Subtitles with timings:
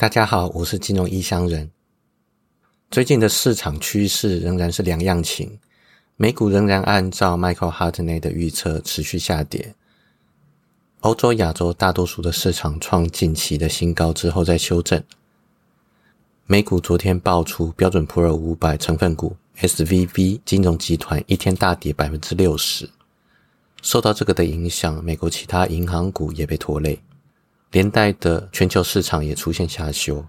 [0.00, 1.72] 大家好，我是金融异乡人。
[2.88, 5.58] 最近的市场趋势仍然是两样情，
[6.14, 9.74] 美股仍然按照 Michael Hartney 的预测持续下跌。
[11.00, 15.02] 欧洲、亚洲大多数的市场创近期的新高之后再修正。
[16.46, 22.88] 美股昨天爆出标准普尔五百成分股 SVB 金融集团一天大跌百分之六十，
[23.82, 27.00] 受到这个的影响，美国其他银行股也被拖累。
[27.70, 30.24] 连带的全球市场也出现下修。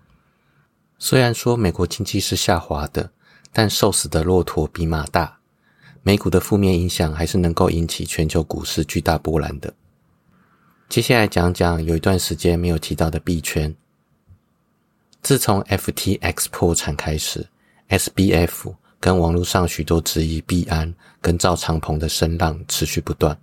[0.98, 3.12] 虽然说美国经济是下滑的，
[3.54, 5.40] 但瘦死的骆驼比马大，
[6.04, 9.74] 美股的负面影响还是能够引起全球股市巨大波澜的。
[10.90, 13.76] 接下来讲讲有一段时间没有提到的币圈。
[15.22, 17.48] 自从 FTX 破产开始
[17.90, 23.38] ，SBF 跟网络上许多质疑币安跟赵长鹏的声浪持续不断。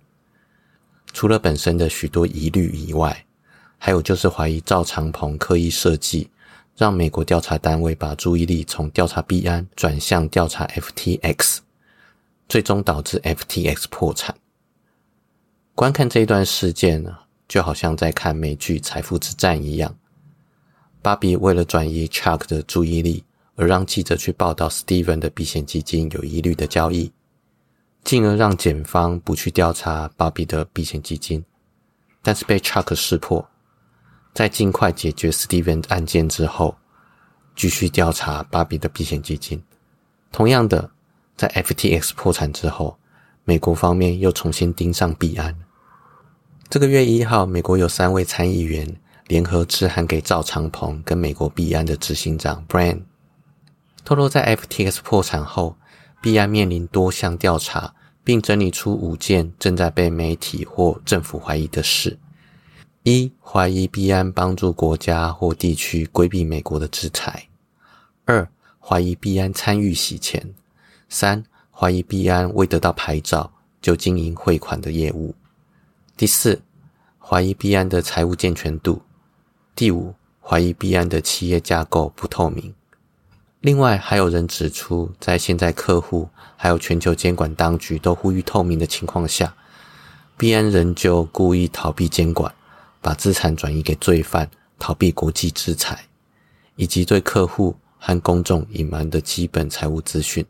[1.13, 3.25] 除了本身的许多疑虑以外，
[3.77, 6.29] 还有就是怀疑赵长鹏刻意设计，
[6.75, 11.59] 让美国调查单位把注意力从调查币安转向调查 FTX，
[12.49, 14.35] 最终导致 FTX 破产。
[15.75, 17.15] 观看这一段事件呢，
[17.47, 19.95] 就好像在看美剧《财富之战》一样。
[21.03, 23.23] 芭比为了转移 Chuck 的注意力，
[23.55, 27.11] 而让记者去报道 Steven 的避险基金有疑虑的交易，
[28.03, 31.45] 进而让检方不去调查芭比的避险基金，
[32.23, 33.47] 但是被 Chuck 识破。
[34.37, 36.77] 在尽快解决 Steven 案件之后，
[37.55, 39.63] 继续调查芭比的避险基金。
[40.31, 40.91] 同样的，
[41.35, 42.99] 在 FTX 破产之后，
[43.45, 45.57] 美国方面又重新盯上币安。
[46.69, 53.01] 这个月一号，美国有三位参议员联合致函给赵长鹏跟美国币安的执行长 Brian，
[54.05, 55.77] 透露在 FTX 破产后，
[56.21, 62.19] 币安面临多项调查，并整理出五件正在被媒体或政府怀疑的事。
[63.09, 67.47] 一、怀疑币安帮助国家或地区规避美国的制裁；
[68.25, 68.45] 二、
[68.81, 70.41] 怀疑币安参与洗钱；
[71.07, 71.41] 三、
[71.71, 73.49] 怀疑币安未得到牌照
[73.81, 75.33] 就经营汇款的业务；
[76.17, 76.61] 第四，
[77.17, 78.99] 怀疑币安的财务健全度；
[79.73, 82.73] 第五，怀疑币安的企业架构不透明。
[83.61, 89.55] 另外，还有人指出，在现在客户还有全球监管当局都呼吁透明的情况下，
[90.35, 92.53] 币安仍旧故意逃避监管。
[93.07, 95.97] 把资产转移给罪犯，逃避国际制裁，
[96.75, 100.45] 以及对客户和公众隐瞒的基本财务资讯，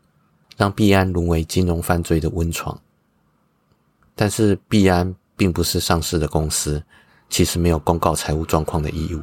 [0.56, 2.76] 让币安沦为金融犯罪的温床。
[4.16, 6.82] 但是币安并不是上市的公司，
[7.30, 9.22] 其实没有公告财务状况的义务。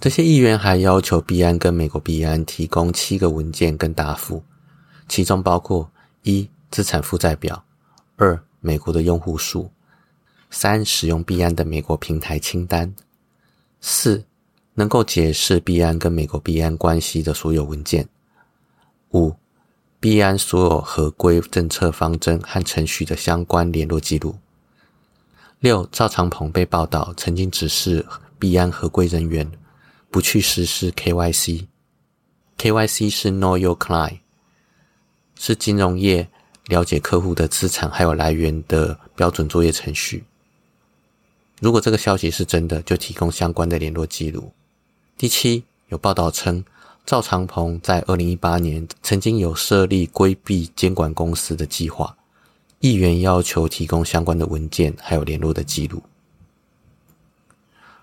[0.00, 4.42] 这些议员还要求币安跟美国币安提供七个文件跟答复，
[5.10, 5.92] 其中包括
[6.22, 7.62] 一资产负债表，
[8.16, 9.70] 二美国的用户数。
[10.50, 12.88] 三、使用币安的美国平台清单；
[13.80, 14.24] 四、
[14.74, 18.04] 能够解释币安跟美国币安关系的所有文件；
[19.12, 19.34] 五、
[20.00, 24.38] 币安所有合规政策方针和程序的相关联络记录；
[25.60, 28.06] 六、赵长鹏被报道曾经指示
[28.38, 29.50] 币安合规人员
[30.10, 34.20] 不去实施 KYC，KYC 是 Know Your Client，
[35.38, 36.30] 是金融业
[36.66, 40.24] 了解客户的资产还有来源的标准作业程序。
[41.60, 44.52] 如果这个消息是真的，就提供相关的联络记录。
[45.16, 46.64] 第七，有报道称，
[47.04, 52.16] 赵长鹏在二零一八年曾经有设立规避监管公司的计划，
[52.78, 56.00] 议员要求提供相关的文件还有联络的记录。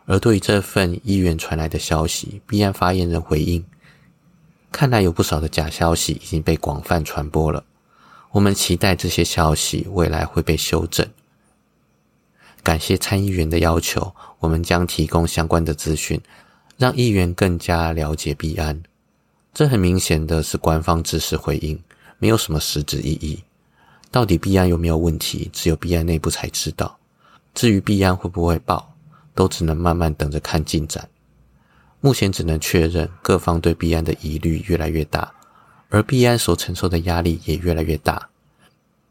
[0.05, 3.63] 而对于这份议员传来的消息，币安发言人回应：
[4.69, 7.63] 看来有不少的假消息已经被广泛传播了，
[8.31, 11.07] 我们期待这些消息未来会被修正。
[12.65, 16.19] 感谢参议员的要求，我们将提供相关的资讯，
[16.79, 18.81] 让议员更加了解币安。
[19.53, 21.79] 这很明显的是官方支持回应，
[22.17, 23.43] 没有什么实质意义。
[24.09, 26.97] 到底币安有没有问题，只有币安内部才知道。
[27.53, 28.95] 至于币安会不会爆，
[29.35, 31.07] 都只能慢慢等着看进展。
[32.01, 35.31] 目前只能确认，各方对币安的疑虑越来越大，
[35.89, 38.27] 而币安所承受的压力也越来越大。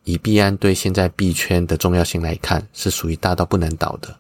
[0.05, 4.17] 以币安对现在币圈的重要性来看，是属于大到不能倒的。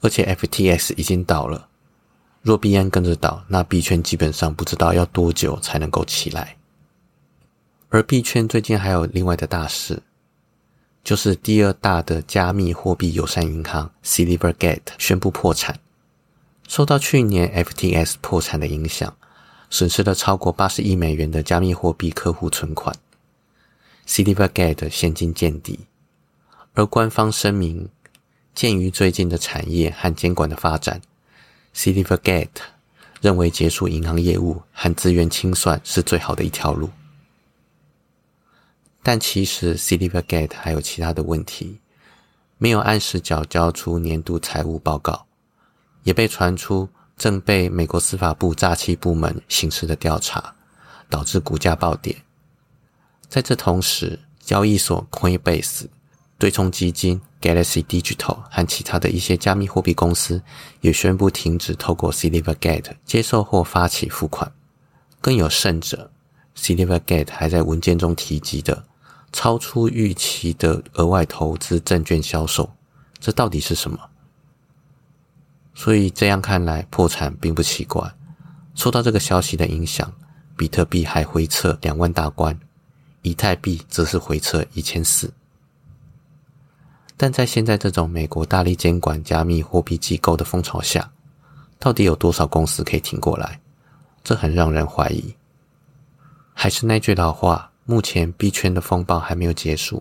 [0.00, 1.68] 而且 FTX 已经倒了，
[2.42, 6.56] 若币安跟着倒，那币圈基本上不知道要多久才能够起来。
[7.90, 10.02] 而币圈最近还有另外的大事，
[11.02, 15.78] 就是第二大的加密货币友善银行 Silvergate 宣布破产。
[16.68, 19.14] 受到去年 FTX 破产的影响，
[19.68, 22.94] 损失了超过八十亿美元的加密货币客户存款。
[24.10, 25.86] Silvergate 现金见底，
[26.74, 27.88] 而官方声明，
[28.56, 31.00] 鉴于最近的产业和监管的发展
[31.72, 32.48] ，Silvergate
[33.20, 36.90] 认为结束银行业务和资源清算是最好的一条路。
[39.00, 41.78] 但其实 Silvergate 还有其他的问题，
[42.58, 45.24] 没有按时缴交出年度财务报告，
[46.02, 50.56] 也被传出正被美国司法部诈欺部门刑事的调查，
[51.08, 52.24] 导致股价暴跌。
[53.30, 55.86] 在这同时，交易所 Coinbase、
[56.36, 60.42] 对冲基金 Galaxy Digital 和其他的一些加密货币公司
[60.80, 64.52] 也宣布停止透过 Silvergate 接受或发起付款。
[65.20, 66.10] 更有甚者
[66.56, 68.84] ，Silvergate 还在文件中提及的。
[69.32, 72.74] 超出预期的额外投资证券销售，
[73.20, 73.96] 这到底是什么？
[75.72, 78.12] 所以这样看来，破产并不奇怪。
[78.74, 80.12] 受到这个消息的影响，
[80.56, 82.58] 比特币还回撤两万大关，
[83.22, 85.32] 以太币则是回撤一千四。
[87.16, 91.10] 但在现在这种美国大力监管加密货币机构的风潮下，
[91.78, 93.60] 到底有多少公司可以挺过来？
[94.22, 95.34] 这很让人怀疑。
[96.54, 97.66] 还是那句老话。
[97.86, 100.00] 目前币圈的风暴还没有结束，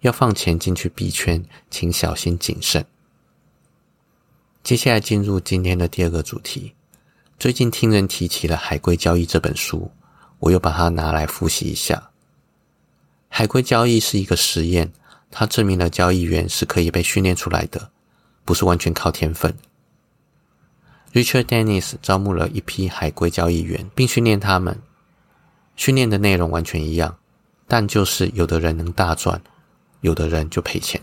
[0.00, 2.82] 要放钱进去币圈，请小心谨慎。
[4.62, 6.72] 接下来进入今天的第二个主题。
[7.38, 9.90] 最近听人提起了《海龟交易》这本书，
[10.38, 12.08] 我又把它拿来复习一下。
[13.28, 14.92] 海龟交易是一个实验，
[15.30, 17.90] 它证明了交易员是可以被训练出来的，
[18.44, 19.54] 不是完全靠天分。
[21.12, 24.80] Richard Dennis 招募了一批海龟交易员，并训练他们。
[25.76, 27.16] 训练的内容完全一样，
[27.66, 29.40] 但就是有的人能大赚，
[30.00, 31.00] 有的人就赔钱。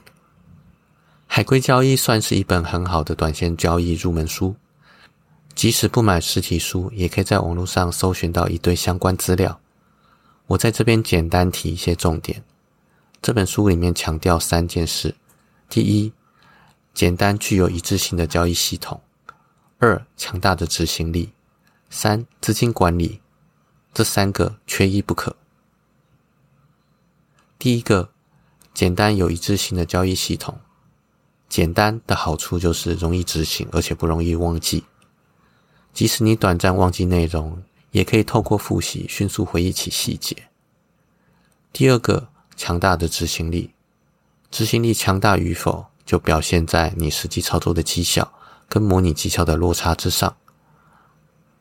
[1.27, 4.55] 海龟交易算是一本很好的短线交易入门书，
[5.55, 9.59] 即使不买实体书，也可以在网络上搜寻到一堆相关资料。
[10.47, 12.43] 我在这边简单提一些重点。
[13.21, 15.15] 这本书里面强调三件事：
[15.69, 16.13] 第一，
[16.93, 18.99] 简单具有一致性的交易系统；
[19.79, 21.31] 二，强大的执行力；
[21.89, 23.21] 三，资金管理。
[23.93, 25.35] 这三个缺一不可。
[27.57, 28.09] 第一个，
[28.73, 30.59] 简单有一致性的交易系统。
[31.47, 34.83] 简单的好处就是容易执行，而且不容易忘记。
[35.93, 37.63] 即使你短暂忘记内容，
[37.95, 40.35] 也可以透过复习迅速回忆起细节。
[41.71, 42.27] 第二个，
[42.57, 43.73] 强大的执行力。
[44.51, 48.33] 执行力强大与否，就表现在你实际操作的绩效
[48.67, 50.35] 跟模拟绩效的落差之上。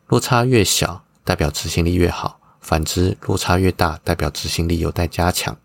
[0.08, 1.04] 落差越小。
[1.26, 5.56] 代表执行力越好，反之落差越大，代表执行力有待加强。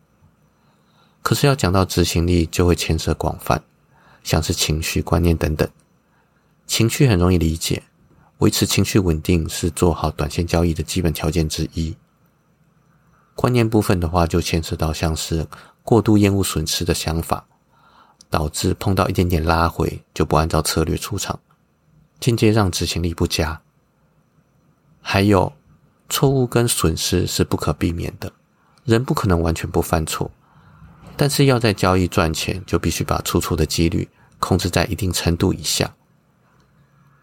[1.22, 3.62] 可是要讲到执行力，就会牵涉广泛，
[4.24, 5.68] 像是情绪、观念等等。
[6.66, 7.84] 情绪很容易理解，
[8.40, 11.96] 维持情绪稳定是做好短线交易的基本条件之一。
[13.36, 15.48] 观念部分的话，就牵涉到像是
[15.84, 17.46] 过度厌恶损失的想法，
[18.30, 21.40] 导致碰到一点点拉回就不按照策略出场，
[22.20, 23.62] 间接让执行力不佳。
[25.02, 25.54] 还有，
[26.10, 28.32] 错误跟损失是不可避免的，
[28.86, 30.32] 人不可能完全不犯错，
[31.18, 34.08] 但是要在交易赚钱，就必须把出错的几率
[34.40, 35.94] 控制在一定程度以下。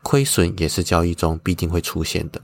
[0.07, 2.41] 亏损也是交易中必定会出现的，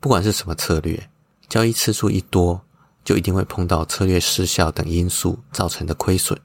[0.00, 1.10] 不管是什么策略，
[1.46, 2.58] 交易次数一多，
[3.04, 6.40] 就一定会碰到策略失效等因素造成的亏损，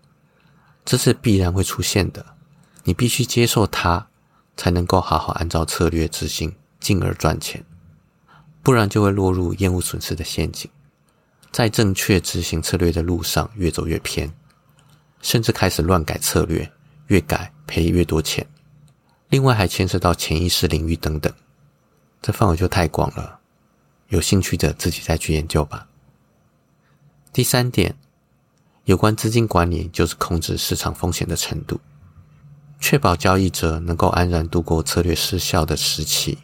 [0.83, 2.25] 这是必然会出现的，
[2.83, 4.05] 你必须接受它，
[4.57, 7.63] 才能够好好按照策略执行，进而赚钱。
[8.61, 10.69] 不然就会落入厌恶损失的陷阱，
[11.53, 14.29] 在正确执行策略的路上越走越偏，
[15.21, 16.69] 甚至开始乱改策略，
[17.07, 18.45] 越改赔越多钱。
[19.31, 21.33] 另外还牵涉到潜意识领域等等，
[22.21, 23.39] 这范围就太广了。
[24.09, 25.87] 有兴趣的自己再去研究吧。
[27.31, 27.95] 第三点，
[28.83, 31.79] 有关资金管理，就是控制市场风险的程度，
[32.77, 36.39] 确保交易者能够安然度过策略失效的时期。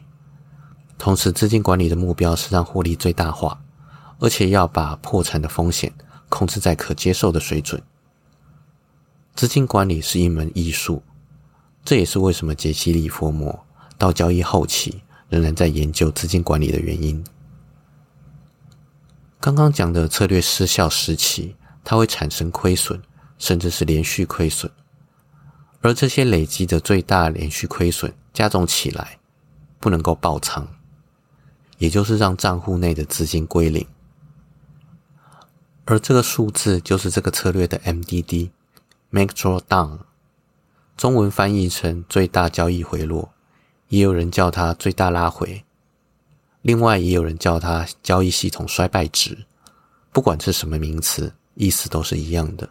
[0.98, 3.62] 同时，资金管理的目标是让获利最大化，
[4.20, 5.94] 而且要把破产的风险
[6.30, 7.84] 控制在可接受的水准。
[9.36, 11.04] 资金管理是一门艺术，
[11.88, 13.66] 这也是为什么杰西·利弗莫
[13.98, 17.24] 到交易后期仍然在研究资金管理的原因。
[19.40, 23.02] 刚刚讲的策略失效时期，它会产生亏损，
[23.38, 24.70] 甚至是连续亏损，
[25.80, 29.18] 而这些累积的最大连续亏损加重起来，
[29.80, 30.68] 不能够爆仓。
[31.78, 33.88] 也就是让账户内的资金归零，
[35.86, 40.00] 而这个数字就是这个策略的 MDD（Make Drawdown），
[40.98, 43.32] 中文翻译成最大交易回落，
[43.90, 45.64] 也有人叫它最大拉回，
[46.64, 49.38] 另外也有人叫它交易系统衰败值。
[50.12, 52.68] 不管是什么名词，意思都是一样的。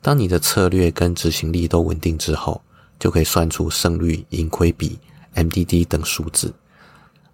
[0.00, 2.62] 当你的策略跟执行力都稳定之后，
[2.98, 4.98] 就可以算出胜率、盈亏比、
[5.34, 6.54] MDD 等数字。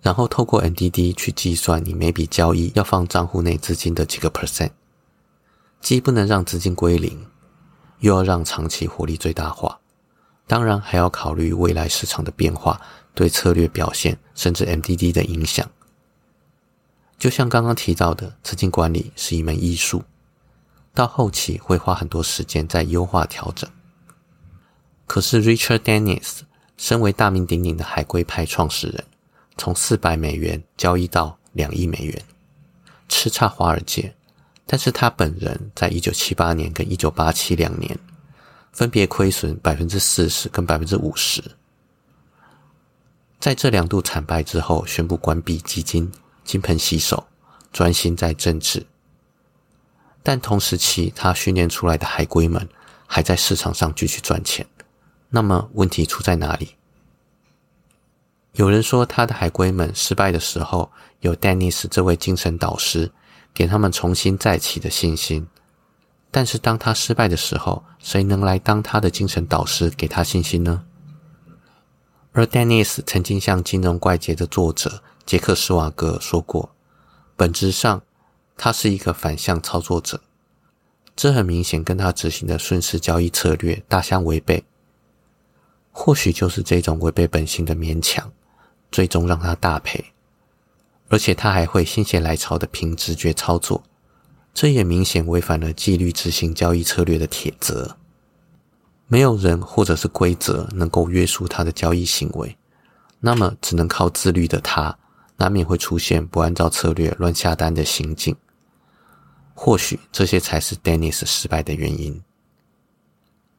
[0.02, 4.70] 然后透过 MDD 去计算你每笔交易要放账户内资金的几个 percent，
[5.80, 7.24] 既不能让资金归零，
[8.00, 9.78] 又要让长期获利最大化。
[10.46, 12.80] 当然还要考虑未来市场的变化
[13.14, 15.70] 对策略表现，甚至 MDD 的影响。
[17.18, 20.02] 就像刚刚提到的，资金管理是一门艺术，
[20.92, 23.70] 到后期会花很多时间在优化调整。
[25.06, 26.40] 可是 Richard Dennis
[26.76, 29.04] 身为大名鼎鼎的海龟派创始人。
[29.56, 32.22] 从四百美元交易到两亿美元，
[33.10, 34.14] 叱咤华尔街。
[34.72, 37.98] 但是他本人在一九七八年跟一九八七两年，
[38.70, 41.42] 分别亏损百分之四十跟百分之五十。
[43.40, 46.08] 在这两度惨败之后，宣布关闭基金，
[46.44, 47.26] 金盆洗手，
[47.72, 48.86] 专心在政治。
[50.22, 52.68] 但同时期，他训练出来的海龟们
[53.08, 54.64] 还在市场上继续赚钱。
[55.30, 56.76] 那么问题出在哪里？
[58.52, 63.10] 有人说，他的海龟们失败的时候，有丹尼斯这位精神导师
[63.52, 65.46] 给他们重新再起的信心。
[66.30, 70.84] 但是，当他失败的时候，谁能来当他的精神导师，给他信心呢？
[72.32, 76.70] 而丹尼斯曾经向《金融怪杰》的作者杰克·施瓦格说过，
[77.36, 78.02] 本质上
[78.56, 80.20] 他是一个反向操作者，
[81.16, 84.64] 这很明显跟他执行的顺势交易策略大相违背。
[85.90, 88.30] 或许就是这种违背本性的勉强。
[88.92, 90.04] 最终让他大赔，
[91.10, 93.82] 而且他还会心血来潮的凭直觉操作，
[94.54, 97.96] 这也明显违反了纪律执行交易策略的铁则。
[99.08, 102.56] 没有人或者是规则能够约束他的交易行为，
[103.18, 104.96] 那么只能靠自律的他，
[105.36, 108.36] 难免会出现不按照策略乱下单的行径。
[109.52, 112.22] 或许这些才是 Dennis 失败的原因。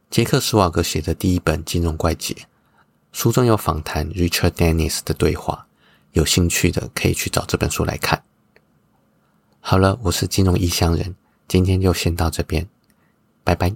[0.10, 2.34] 杰克·斯瓦格写的第一本《金融怪杰》。
[3.12, 5.68] 书中有访谈 Richard Dennis 的对话，
[6.14, 8.24] 有兴趣的可以去找这本书来看。
[9.60, 11.16] 好了，我是金融异乡人，
[11.48, 12.68] 今天就先到这边，
[13.44, 13.76] 拜拜。